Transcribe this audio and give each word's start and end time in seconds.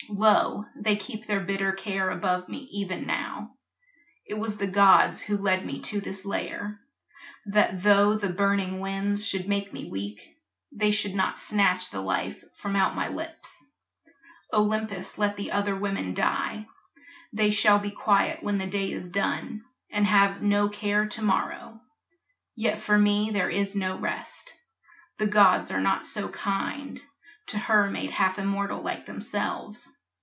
Lo, 0.09 0.65
they 0.75 0.97
keep 0.97 1.25
Their 1.25 1.39
bitter 1.39 1.71
care 1.71 2.09
above 2.09 2.49
me 2.49 2.67
even 2.71 3.07
now. 3.07 3.55
It 4.25 4.33
was 4.33 4.57
the 4.57 4.67
gods 4.67 5.21
who 5.21 5.37
led 5.37 5.65
me 5.65 5.79
to 5.83 6.01
this 6.01 6.25
lair, 6.25 6.81
That 7.45 7.81
tho' 7.81 8.15
the 8.15 8.27
burning 8.27 8.81
winds 8.81 9.25
should 9.25 9.47
make 9.47 9.71
me 9.71 9.89
weak, 9.89 10.19
They 10.73 10.91
should 10.91 11.15
not 11.15 11.37
snatch 11.37 11.91
the 11.91 12.01
life 12.01 12.43
from 12.55 12.75
out 12.75 12.93
my 12.95 13.07
lips. 13.07 13.63
Olympus 14.51 15.17
let 15.17 15.37
the 15.37 15.51
other 15.53 15.77
women 15.77 16.13
die; 16.13 16.65
They 17.31 17.49
shall 17.51 17.79
be 17.79 17.91
quiet 17.91 18.43
when 18.43 18.57
the 18.57 18.67
day 18.67 18.91
is 18.91 19.11
done 19.11 19.63
And 19.91 20.05
have 20.07 20.41
no 20.41 20.67
care 20.67 21.05
to 21.05 21.21
morrow. 21.23 21.79
Yet 22.53 22.81
for 22.81 22.97
me 22.97 23.29
There 23.29 23.49
is 23.51 23.75
no 23.77 23.97
rest. 23.97 24.51
The 25.19 25.27
gods 25.27 25.71
are 25.71 25.79
not 25.81 26.05
so 26.05 26.27
kind 26.27 26.99
To 27.47 27.57
her 27.59 27.89
made 27.89 28.11
half 28.11 28.37
immortal 28.37 28.81
like 28.81 29.05
themselves. 29.05 29.89